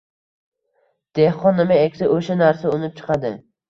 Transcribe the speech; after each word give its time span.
Dehqon 1.21 1.59
nima 1.63 1.79
eksa, 1.85 2.11
o‘sha 2.19 2.43
narsa 2.43 2.77
unib 2.77 3.01
chiqadi. 3.01 3.39